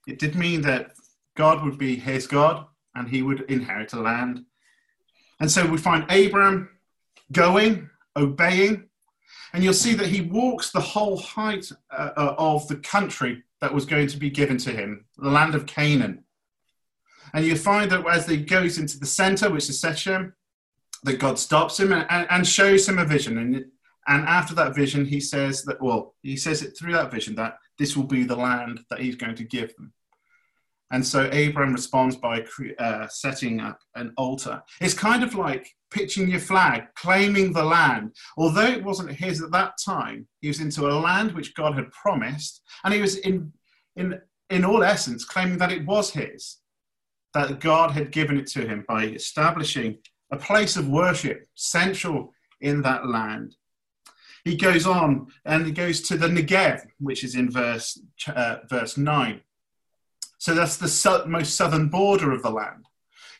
it 0.07 0.19
did 0.19 0.35
mean 0.35 0.61
that 0.63 0.93
God 1.35 1.65
would 1.65 1.79
be 1.79 1.97
his 1.97 2.27
God 2.27 2.67
and 2.95 3.09
he 3.09 3.23
would 3.23 3.41
inherit 3.51 3.95
a 3.95 4.01
land. 4.01 4.45
And 5.41 5.51
so 5.51 5.65
we 5.65 5.79
find 5.79 6.05
Abraham 6.11 6.69
going, 7.33 7.89
obeying, 8.15 8.88
and 9.53 9.65
you'll 9.65 9.73
see 9.73 9.95
that 9.95 10.07
he 10.07 10.21
walks 10.21 10.71
the 10.71 10.81
whole 10.81 11.17
height 11.17 11.71
uh, 11.91 12.11
uh 12.17 12.35
of 12.39 12.69
the 12.69 12.77
country 12.77 13.43
that 13.61 13.73
was 13.73 13.87
going 13.87 14.07
to 14.09 14.17
be 14.17 14.31
given 14.31 14.59
to 14.59 14.71
him, 14.71 15.05
the 15.17 15.31
land 15.31 15.55
of 15.55 15.67
Canaan. 15.67 16.25
And 17.35 17.45
you 17.45 17.57
find 17.57 17.91
that 17.91 18.07
as 18.07 18.27
he 18.27 18.39
goes 18.39 18.79
into 18.79 18.99
the 18.99 19.07
center, 19.07 19.51
which 19.51 19.69
is 19.69 19.81
Shechem, 19.81 20.35
that 21.05 21.19
God 21.19 21.39
stops 21.39 21.79
him 21.79 21.93
and, 21.93 22.27
and, 22.31 22.47
shows 22.47 22.89
him 22.89 22.99
a 22.99 23.05
vision. 23.05 23.39
And, 23.39 23.65
and 24.07 24.29
after 24.29 24.55
that 24.55 24.75
vision, 24.75 25.05
he 25.05 25.21
says 25.21 25.63
that, 25.65 25.81
well, 25.81 26.15
he 26.23 26.37
says 26.37 26.63
it 26.63 26.77
through 26.77 26.93
that 26.93 27.11
vision 27.11 27.35
that 27.37 27.59
this 27.79 27.97
will 27.97 28.05
be 28.05 28.25
the 28.25 28.37
land 28.37 28.81
that 28.91 29.01
he's 29.01 29.17
going 29.17 29.37
to 29.37 29.45
give 29.45 29.75
them. 29.77 29.93
And 30.91 31.07
so 31.07 31.29
Abraham 31.33 31.75
responds 31.75 32.17
by 32.17 32.45
uh, 32.79 33.07
setting 33.09 33.61
up 33.61 33.81
an 33.95 34.13
altar. 34.17 34.63
It's 34.81 34.95
kind 34.95 35.23
of 35.23 35.35
like 35.35 35.69
pitching 35.91 36.29
your 36.29 36.41
flag, 36.41 36.85
claiming 36.95 37.53
the 37.53 37.65
land. 37.65 38.15
Although 38.37 38.67
it 38.67 38.83
wasn't 38.83 39.13
his 39.13 39.43
at 39.43 39.51
that 39.53 39.75
time, 39.85 40.27
he 40.41 40.49
was 40.49 40.61
into 40.61 40.87
a 40.87 40.99
land 40.99 41.33
which 41.33 41.55
God 41.55 41.75
had 41.75 41.91
promised, 41.91 42.63
and 42.85 42.95
he 42.95 43.01
was 43.01 43.17
in, 43.17 43.53
in, 43.97 44.19
in 44.49 44.65
all 44.65 44.83
essence 44.83 45.25
claiming 45.25 45.59
that 45.59 45.73
it 45.73 45.85
was 45.85 46.11
his, 46.11 46.59
that 47.35 47.61
God 47.61 47.91
had 47.91 48.11
given 48.11 48.39
it 48.39 48.47
to 48.49 48.67
him 48.67 48.85
by 48.89 49.05
establishing 49.05 49.99
a 50.31 50.37
place 50.37 50.77
of 50.77 50.89
worship 50.89 51.47
central 51.55 52.33
in 52.61 52.81
that 52.83 53.07
land. 53.07 53.57
He 54.45 54.57
goes 54.57 54.87
on 54.87 55.27
and 55.45 55.67
he 55.67 55.73
goes 55.73 56.01
to 56.03 56.17
the 56.17 56.29
Negev, 56.29 56.83
which 56.99 57.25
is 57.25 57.35
in 57.35 57.51
verse, 57.51 58.01
uh, 58.29 58.57
verse 58.71 58.97
9 58.97 59.43
so 60.39 60.55
that's 60.55 60.77
the 60.77 61.25
most 61.27 61.57
southern 61.57 61.89
border 61.89 62.33
of 62.33 62.43
the 62.43 62.51
land. 62.51 62.87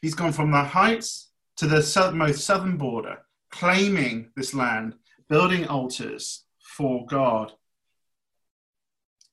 He's 0.03 0.15
gone 0.15 0.33
from 0.33 0.51
the 0.51 0.63
heights 0.63 1.31
to 1.57 1.67
the 1.67 2.13
most 2.15 2.45
southern 2.45 2.77
border, 2.77 3.19
claiming 3.51 4.31
this 4.37 4.53
land, 4.53 4.95
building 5.29 5.67
altars 5.67 6.45
for 6.59 7.07
God. 7.07 7.53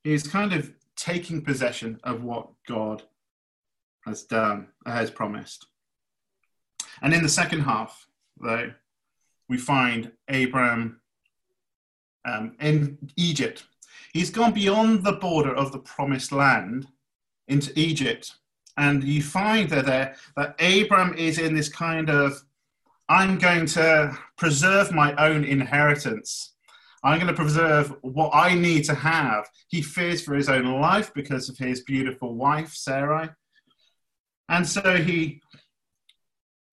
He's 0.04 0.26
kind 0.26 0.52
of 0.52 0.72
taking 0.96 1.42
possession 1.42 2.00
of 2.04 2.22
what 2.22 2.48
God 2.68 3.02
has 4.04 4.22
done, 4.22 4.68
has 4.86 5.10
promised. 5.10 5.66
And 7.02 7.12
in 7.12 7.22
the 7.22 7.28
second 7.28 7.60
half, 7.60 8.06
though, 8.40 8.72
we 9.48 9.58
find 9.58 10.12
Abraham 10.28 11.00
um, 12.24 12.56
in 12.60 12.98
Egypt. 13.16 13.64
He's 14.12 14.30
gone 14.30 14.52
beyond 14.52 15.04
the 15.04 15.12
border 15.12 15.54
of 15.54 15.72
the 15.72 15.78
promised 15.78 16.32
land 16.32 16.86
into 17.48 17.72
Egypt. 17.78 18.34
And 18.76 19.02
you 19.02 19.22
find 19.22 19.68
that 19.70 19.86
there 19.86 20.16
that 20.36 20.60
Abram 20.60 21.14
is 21.14 21.38
in 21.38 21.54
this 21.54 21.68
kind 21.68 22.10
of 22.10 22.42
I'm 23.08 23.38
going 23.38 23.66
to 23.66 24.18
preserve 24.36 24.92
my 24.92 25.14
own 25.14 25.44
inheritance. 25.44 26.54
I'm 27.04 27.20
going 27.20 27.32
to 27.32 27.40
preserve 27.40 27.94
what 28.02 28.30
I 28.34 28.54
need 28.54 28.84
to 28.84 28.94
have. 28.94 29.48
He 29.68 29.80
fears 29.80 30.22
for 30.22 30.34
his 30.34 30.48
own 30.48 30.80
life 30.80 31.14
because 31.14 31.48
of 31.48 31.56
his 31.56 31.82
beautiful 31.82 32.34
wife, 32.34 32.74
Sarai. 32.74 33.28
And 34.48 34.66
so 34.66 34.96
he 34.96 35.40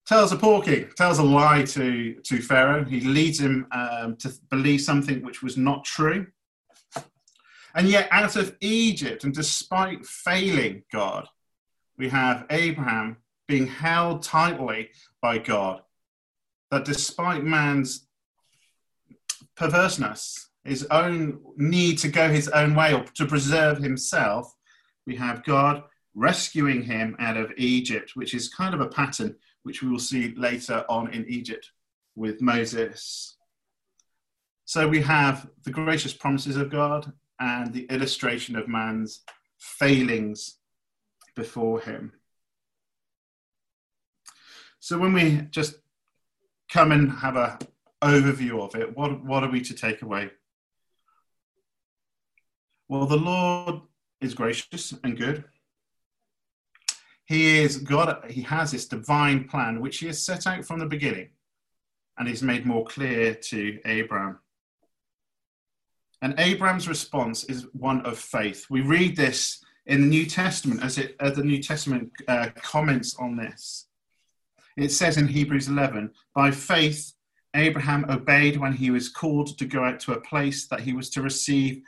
tells 0.07 0.31
a 0.31 0.35
porky, 0.35 0.87
tells 0.97 1.19
a 1.19 1.23
lie 1.23 1.63
to, 1.63 2.15
to 2.15 2.41
Pharaoh. 2.41 2.83
He 2.83 3.01
leads 3.01 3.39
him 3.39 3.67
um, 3.71 4.15
to 4.17 4.33
believe 4.49 4.81
something 4.81 5.23
which 5.23 5.43
was 5.43 5.55
not 5.55 5.85
true. 5.85 6.27
And 7.75 7.87
yet, 7.87 8.07
out 8.11 8.35
of 8.35 8.55
Egypt, 8.61 9.23
and 9.23 9.33
despite 9.33 10.05
failing 10.05 10.83
God, 10.91 11.27
we 11.97 12.09
have 12.09 12.45
Abraham 12.49 13.17
being 13.47 13.67
held 13.67 14.23
tightly 14.23 14.89
by 15.21 15.37
God. 15.39 15.81
That 16.71 16.85
despite 16.85 17.43
man's 17.43 18.07
perverseness, 19.55 20.49
his 20.63 20.85
own 20.85 21.39
need 21.57 21.97
to 21.99 22.07
go 22.07 22.29
his 22.29 22.47
own 22.49 22.75
way 22.75 22.93
or 22.93 23.03
to 23.15 23.25
preserve 23.25 23.79
himself, 23.79 24.53
we 25.05 25.15
have 25.15 25.43
God 25.43 25.83
rescuing 26.15 26.83
him 26.83 27.15
out 27.19 27.37
of 27.37 27.51
Egypt, 27.57 28.11
which 28.15 28.33
is 28.33 28.53
kind 28.53 28.73
of 28.73 28.81
a 28.81 28.87
pattern 28.87 29.35
which 29.63 29.81
we 29.81 29.89
will 29.89 29.99
see 29.99 30.33
later 30.35 30.85
on 30.89 31.11
in 31.13 31.27
Egypt 31.27 31.71
with 32.15 32.41
Moses. 32.41 33.37
So 34.65 34.87
we 34.87 35.01
have 35.01 35.49
the 35.63 35.71
gracious 35.71 36.13
promises 36.13 36.55
of 36.55 36.69
God 36.69 37.11
and 37.39 37.73
the 37.73 37.85
illustration 37.85 38.55
of 38.55 38.67
man's 38.67 39.21
failings 39.57 40.57
before 41.35 41.79
him. 41.79 42.13
So 44.79 44.97
when 44.97 45.13
we 45.13 45.47
just 45.49 45.75
come 46.71 46.91
and 46.91 47.11
have 47.11 47.35
a 47.35 47.57
overview 48.03 48.61
of 48.61 48.75
it, 48.75 48.95
what, 48.97 49.23
what 49.23 49.43
are 49.43 49.49
we 49.49 49.61
to 49.61 49.73
take 49.73 50.01
away? 50.01 50.29
Well, 52.89 53.05
the 53.05 53.17
Lord 53.17 53.81
is 54.19 54.33
gracious 54.33 54.93
and 55.03 55.17
good. 55.17 55.45
He 57.25 57.59
is 57.59 57.77
God, 57.77 58.25
he 58.29 58.41
has 58.41 58.71
this 58.71 58.87
divine 58.87 59.45
plan 59.45 59.79
which 59.79 59.99
he 59.99 60.07
has 60.07 60.21
set 60.21 60.45
out 60.45 60.65
from 60.65 60.79
the 60.79 60.85
beginning 60.85 61.29
and 62.17 62.27
he's 62.27 62.43
made 62.43 62.65
more 62.65 62.85
clear 62.85 63.33
to 63.33 63.79
Abraham. 63.85 64.39
And 66.23 66.35
Abraham's 66.37 66.87
response 66.87 67.43
is 67.43 67.67
one 67.73 67.99
of 68.05 68.17
faith. 68.17 68.65
We 68.69 68.79
read 68.79 69.17
this 69.17 69.61
in 69.87 69.99
the 69.99 70.07
New 70.07 70.25
Testament 70.25 70.81
as, 70.81 70.97
it, 70.97 71.17
as 71.19 71.35
the 71.35 71.43
New 71.43 71.61
Testament 71.61 72.11
uh, 72.29 72.47
comments 72.55 73.13
on 73.19 73.35
this. 73.35 73.87
It 74.77 74.93
says 74.93 75.17
in 75.17 75.27
Hebrews 75.27 75.67
11, 75.67 76.11
by 76.33 76.49
faith, 76.49 77.11
Abraham 77.53 78.05
obeyed 78.09 78.55
when 78.57 78.71
he 78.71 78.89
was 78.89 79.09
called 79.09 79.57
to 79.57 79.65
go 79.65 79.83
out 79.83 79.99
to 79.99 80.13
a 80.13 80.21
place 80.21 80.65
that 80.67 80.79
he 80.79 80.93
was 80.93 81.09
to 81.09 81.21
receive 81.21 81.83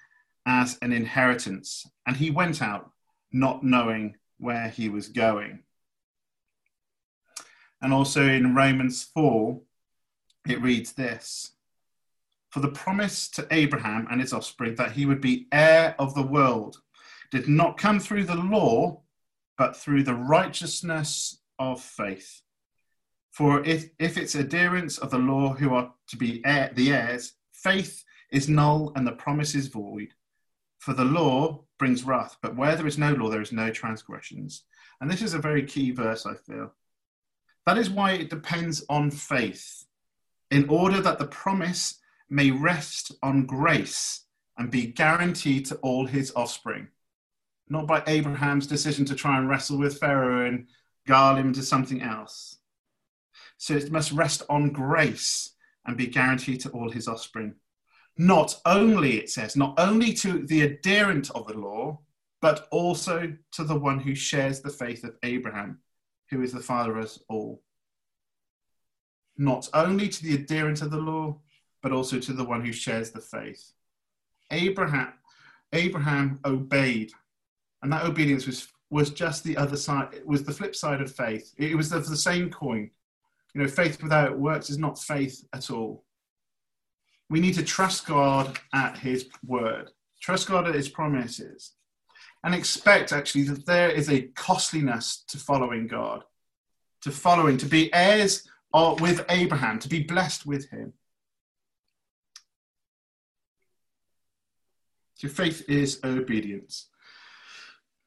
as 0.46 0.77
an 0.82 0.92
inheritance. 0.92 1.89
And 2.06 2.18
he 2.18 2.30
went 2.30 2.62
out 2.62 2.92
not 3.32 3.63
knowing 3.63 4.18
where 4.38 4.68
he 4.68 4.89
was 4.89 5.08
going. 5.08 5.63
And 7.82 7.94
also 7.94 8.27
in 8.27 8.54
Romans 8.54 9.01
4, 9.13 9.62
it 10.50 10.62
reads 10.62 10.92
this 10.92 11.55
For 12.56 12.62
the 12.62 12.70
promise 12.70 13.28
to 13.32 13.46
Abraham 13.52 14.08
and 14.10 14.22
his 14.22 14.32
offspring 14.32 14.76
that 14.76 14.94
he 14.94 15.06
would 15.06 15.20
be 15.20 15.50
heir 15.52 15.94
of 16.00 16.16
the 16.16 16.24
world 16.24 16.78
did 17.30 17.50
not 17.50 17.78
come 17.78 18.00
through 18.00 18.24
the 18.24 18.36
law, 18.36 19.02
but 19.58 19.76
through 19.76 20.04
the 20.04 20.14
righteousness 20.14 21.42
of 21.60 21.82
faith. 21.82 22.44
For 23.34 23.62
if, 23.66 23.90
if 24.00 24.18
it's 24.18 24.38
adherents 24.38 24.98
of 24.98 25.10
the 25.10 25.18
law 25.18 25.54
who 25.54 25.74
are 25.74 25.92
to 26.08 26.16
be 26.16 26.42
heir, 26.46 26.72
the 26.74 26.94
heirs, 26.94 27.34
faith 27.52 28.06
is 28.32 28.48
null 28.48 28.94
and 28.96 29.06
the 29.06 29.12
promise 29.12 29.54
is 29.54 29.68
void. 29.68 30.14
For 30.80 30.94
the 30.94 31.04
law 31.04 31.66
brings 31.78 32.06
wrath, 32.06 32.38
but 32.42 32.56
where 32.56 32.78
there 32.78 32.88
is 32.88 32.98
no 32.98 33.12
law, 33.12 33.30
there 33.30 33.42
is 33.42 33.52
no 33.52 33.70
transgressions. 33.70 34.64
And 35.02 35.12
this 35.12 35.22
is 35.22 35.34
a 35.34 35.40
very 35.40 35.64
key 35.66 35.92
verse, 35.92 36.26
I 36.26 36.36
feel. 36.36 36.72
That 37.66 37.78
is 37.78 37.90
why 37.90 38.14
it 38.14 38.30
depends 38.30 38.86
on 38.88 39.12
faith, 39.12 39.84
in 40.52 40.70
order 40.70 41.02
that 41.02 41.20
the 41.20 41.28
promise 41.28 42.00
may 42.29 42.51
rest 42.51 43.12
on 43.22 43.46
grace 43.46 44.25
and 44.58 44.72
be 44.72 44.88
guaranteed 44.88 45.65
to 45.67 45.75
all 45.77 46.05
his 46.05 46.32
offspring. 46.36 46.88
Not 47.70 47.88
by 47.88 48.03
Abraham's 48.08 48.67
decision 48.67 49.05
to 49.05 49.15
try 49.15 49.38
and 49.38 49.50
wrestle 49.50 49.77
with 49.77 50.00
Pharaoh 50.00 50.48
and 50.48 50.67
guard 51.08 51.38
him 51.38 51.53
to 51.53 51.62
something 51.62 52.01
else. 52.01 52.58
So 53.58 53.75
it 53.75 53.91
must 53.91 54.12
rest 54.12 54.44
on 54.50 54.72
grace 54.72 55.53
and 55.86 55.98
be 55.98 56.08
guaranteed 56.08 56.62
to 56.62 56.70
all 56.70 56.89
his 56.89 57.08
offspring. 57.08 57.55
Not 58.17 58.60
only, 58.65 59.17
it 59.17 59.29
says, 59.29 59.55
not 59.55 59.75
only 59.77 60.13
to 60.13 60.46
the 60.46 60.62
adherent 60.62 61.32
of 61.32 61.48
the 61.48 61.58
law, 61.58 62.00
but 62.41 62.67
also 62.72 63.34
to 63.53 63.63
the 63.63 63.77
one 63.77 64.00
who 64.00 64.15
shares 64.15 64.62
the 64.62 64.70
faith 64.70 65.03
of 65.03 65.17
Abraham, 65.24 65.79
who 66.29 66.41
is 66.41 66.53
the 66.53 66.60
father 66.60 66.98
of 66.98 67.05
us 67.05 67.20
all. 67.27 67.62
Not 69.38 69.67
only 69.74 70.08
to 70.08 70.24
the 70.24 70.36
adherent 70.36 70.82
of 70.82 70.91
the 70.91 70.98
law, 70.98 71.41
but 71.86 71.92
also 71.92 72.18
to 72.18 72.34
the 72.34 72.44
one 72.44 72.65
who 72.65 72.72
shares 72.72 73.12
the 73.12 73.22
faith. 73.22 73.74
Abraham, 74.50 75.13
Abraham 75.72 76.39
obeyed, 76.44 77.12
and 77.84 77.94
that 77.94 78.06
obedience 78.06 78.48
was, 78.48 78.68
was 78.89 79.12
just 79.12 79.44
the 79.44 79.56
other 79.56 79.77
side, 79.77 80.08
it 80.12 80.25
was 80.25 80.44
the 80.44 80.51
flip 80.51 80.75
side 80.75 81.00
of 81.00 81.15
faith. 81.15 81.54
It 81.60 81.77
was 81.77 81.92
the, 81.92 82.00
the 82.00 82.18
same 82.18 82.50
coin. 82.50 82.89
You 83.54 83.62
know, 83.62 83.68
faith 83.68 84.01
without 84.01 84.36
works 84.36 84.72
is 84.72 84.80
not 84.80 84.98
faith 84.98 85.46
at 85.54 85.70
all. 85.70 86.04
We 87.30 87.39
need 87.39 87.54
to 87.54 87.63
trust 87.63 88.08
God 88.08 88.58
at 88.74 88.98
His 88.98 89.30
word, 89.46 89.92
trust 90.20 90.48
God 90.48 90.68
at 90.68 90.74
His 90.74 90.89
promises, 90.89 91.74
and 92.44 92.56
expect 92.56 93.13
actually 93.13 93.44
that 93.44 93.68
there 93.68 93.92
is 93.92 94.10
a 94.10 94.24
costliness 94.34 95.24
to 95.27 95.38
following 95.38 95.86
God, 95.86 96.24
to 97.01 97.12
following, 97.12 97.58
to 97.58 97.68
be 97.68 97.94
heirs 97.94 98.50
with 98.74 99.24
Abraham, 99.30 99.77
to 99.77 99.88
be 99.88 100.01
blessed 100.01 100.48
with 100.48 100.68
him. 100.72 100.92
So 105.15 105.29
faith 105.29 105.63
is 105.69 106.00
obedience. 106.03 106.89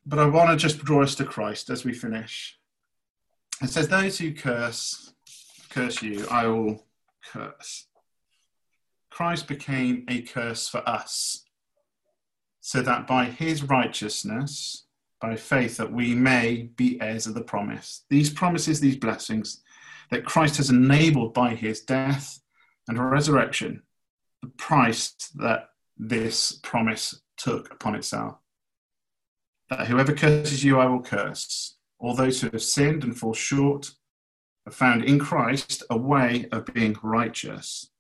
But 0.07 0.19
I 0.19 0.27
want 0.27 0.51
to 0.51 0.57
just 0.57 0.85
draw 0.85 1.03
us 1.03 1.15
to 1.17 1.25
Christ 1.25 1.71
as 1.71 1.85
we 1.85 1.93
finish. 1.93 2.59
It 3.63 3.71
says, 3.71 3.89
Those 3.89 4.19
who 4.19 4.33
curse, 4.33 5.13
curse 5.71 6.03
you, 6.03 6.27
I 6.31 6.47
will 6.47 6.87
curse. 7.25 7.87
Christ 9.11 9.49
became 9.49 10.05
a 10.09 10.23
curse 10.23 10.69
for 10.69 10.87
us, 10.89 11.45
so 12.61 12.83
that 12.83 13.07
by 13.07 13.25
his 13.25 13.65
righteousness, 13.65 14.87
by 15.21 15.35
faith, 15.35 15.77
that 15.79 15.93
we 15.93 16.15
may 16.15 16.71
be 16.77 17.01
heirs 17.01 17.27
of 17.27 17.35
the 17.35 17.43
promise. 17.43 18.05
These 18.11 18.31
promises, 18.31 18.81
these 18.81 18.97
blessings 18.97 19.63
that 20.11 20.25
Christ 20.25 20.59
has 20.59 20.71
enabled 20.71 21.35
by 21.35 21.55
his 21.55 21.81
death 21.81 22.41
and 22.87 22.99
resurrection, 22.99 23.83
the 24.43 24.49
price 24.51 25.15
that 25.35 25.71
this 25.99 26.53
promise 26.63 27.21
took 27.37 27.73
upon 27.73 27.95
itself. 27.95 28.39
That 29.71 29.87
whoever 29.87 30.13
curses 30.13 30.65
you, 30.65 30.79
I 30.79 30.87
will 30.87 31.03
curse. 31.03 31.77
All 31.99 32.15
those 32.15 32.41
who 32.41 32.49
have 32.51 32.63
sinned 32.63 33.05
and 33.05 33.19
fall 33.19 33.35
short 33.35 33.91
have 34.65 34.75
found 34.75 35.05
in 35.05 35.19
Christ 35.19 35.83
a 35.91 35.97
way 35.97 36.47
of 36.53 36.67
being 36.67 36.97
righteous 37.03 37.91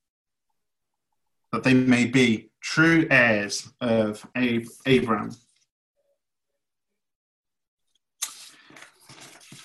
that 1.52 1.64
they 1.64 1.74
may 1.74 2.04
be 2.04 2.50
true 2.60 3.06
heirs 3.10 3.70
of 3.80 4.26
Abraham. 4.86 5.34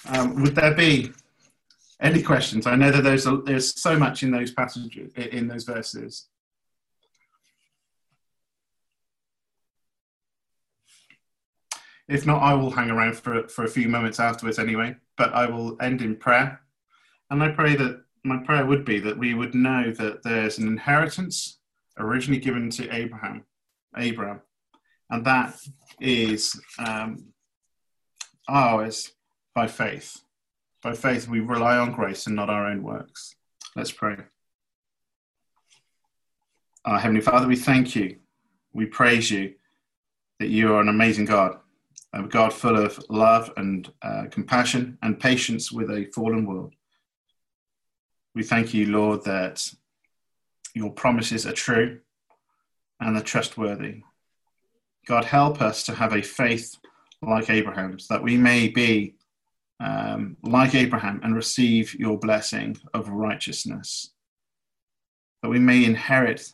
Um, 0.08 0.41
would 0.41 0.56
there 0.56 0.74
be 0.74 1.12
any 2.02 2.22
questions? 2.22 2.67
I 2.67 2.76
know 2.76 2.91
that 2.91 3.04
there's 3.04 3.26
a, 3.26 3.38
there's 3.38 3.80
so 3.80 3.98
much 3.98 4.24
in 4.24 4.32
those 4.32 4.52
passages 4.52 5.13
in 5.15 5.48
those 5.48 5.63
verses. 5.63 6.28
If 12.08 12.26
not, 12.26 12.42
I 12.42 12.54
will 12.54 12.72
hang 12.72 12.89
around 12.89 13.16
for 13.16 13.48
for 13.48 13.63
a 13.63 13.70
few 13.70 13.88
moments 13.88 14.20
afterwards 14.20 14.60
anyway. 14.60 14.96
But 15.18 15.34
I 15.34 15.46
will 15.46 15.78
end 15.82 16.02
in 16.02 16.16
prayer, 16.16 16.62
and 17.30 17.42
I 17.44 17.50
pray 17.50 17.76
that 17.76 18.04
my 18.24 18.38
prayer 18.38 18.66
would 18.66 18.86
be 18.86 19.00
that 19.00 19.18
we 19.18 19.34
would 19.34 19.54
know 19.54 19.92
that 19.92 20.24
there's 20.24 20.58
an 20.58 20.68
inheritance 20.68 21.60
originally 21.98 22.39
given 22.39 22.70
to 22.72 22.94
Abraham, 22.94 23.44
Abraham, 23.98 24.42
and 25.10 25.26
that 25.26 25.56
is 26.00 26.60
um, 26.80 27.26
ours 28.48 29.12
by 29.54 29.68
faith. 29.68 30.22
By 30.82 30.94
faith, 30.94 31.28
we 31.28 31.39
rely 31.39 31.78
on 31.78 31.94
grace 31.94 32.28
and 32.28 32.36
not 32.36 32.50
our 32.50 32.68
own 32.68 32.84
works. 32.84 33.36
Let's 33.76 33.92
pray. 33.92 34.18
Our 36.86 37.00
Heavenly 37.00 37.22
Father, 37.22 37.48
we 37.48 37.56
thank 37.56 37.96
you. 37.96 38.18
We 38.74 38.86
praise 38.86 39.32
you 39.32 39.54
that 40.39 40.50
you 40.50 40.74
are 40.74 40.82
an 40.82 40.89
amazing 40.89 41.26
God, 41.26 41.60
God 42.21 42.54
full 42.54 42.78
of 42.78 43.04
love 43.10 43.52
and 43.58 43.91
uh, 44.02 44.26
compassion 44.30 44.97
and 45.02 45.19
patience 45.19 45.71
with 45.71 45.89
a 45.89 46.06
fallen 46.13 46.45
world. 46.45 46.73
We 48.36 48.43
thank 48.43 48.73
you, 48.73 48.88
Lord, 48.88 49.23
that 49.26 49.67
your 50.73 50.91
promises 50.91 51.45
are 51.45 51.54
true 51.54 51.99
and 52.99 53.17
are 53.17 53.23
trustworthy. 53.23 54.04
God, 55.06 55.26
help 55.26 55.62
us 55.62 55.84
to 55.84 55.93
have 55.93 56.13
a 56.13 56.21
faith 56.21 56.78
like 57.21 57.49
Abraham's, 57.49 58.08
that 58.08 58.23
we 58.23 58.38
may 58.38 58.67
be 58.67 59.15
um, 59.80 60.38
like 60.43 60.76
Abraham 60.76 61.19
and 61.23 61.36
receive 61.36 61.93
your 61.95 62.17
blessing 62.17 62.78
of 62.93 63.10
righteousness, 63.10 64.12
that 65.41 65.49
we 65.49 65.60
may 65.60 65.84
inherit 65.84 66.54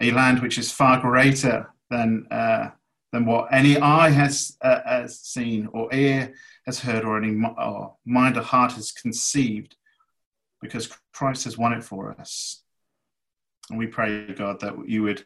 a 0.00 0.10
land 0.10 0.40
which 0.40 0.58
is 0.58 0.70
far 0.70 1.00
greater 1.00 1.72
than, 1.90 2.26
uh, 2.30 2.70
than 3.12 3.24
what 3.24 3.52
any 3.52 3.78
eye 3.78 4.10
has, 4.10 4.56
uh, 4.62 4.80
has 4.84 5.20
seen, 5.20 5.68
or 5.72 5.92
ear 5.94 6.34
has 6.66 6.80
heard, 6.80 7.04
or 7.04 7.16
any 7.16 7.34
or 7.58 7.94
mind 8.04 8.36
or 8.36 8.42
heart 8.42 8.72
has 8.72 8.92
conceived, 8.92 9.76
because 10.60 10.90
Christ 11.12 11.44
has 11.44 11.56
won 11.56 11.72
it 11.72 11.84
for 11.84 12.12
us. 12.20 12.62
And 13.70 13.78
we 13.78 13.86
pray, 13.86 14.26
God, 14.32 14.60
that 14.60 14.74
you 14.86 15.02
would 15.02 15.24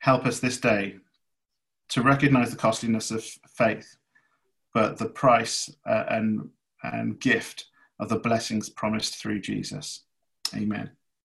help 0.00 0.26
us 0.26 0.40
this 0.40 0.58
day 0.58 0.96
to 1.90 2.02
recognize 2.02 2.50
the 2.50 2.56
costliness 2.56 3.10
of 3.10 3.24
faith, 3.48 3.96
but 4.74 4.98
the 4.98 5.08
price 5.08 5.70
uh, 5.86 6.04
and, 6.08 6.50
and 6.82 7.18
gift 7.18 7.66
of 7.98 8.08
the 8.08 8.18
blessings 8.18 8.68
promised 8.68 9.16
through 9.16 9.40
Jesus. 9.40 10.04
Amen. 10.54 10.90